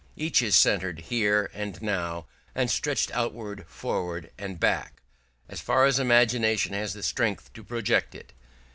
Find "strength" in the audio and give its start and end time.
7.03-7.53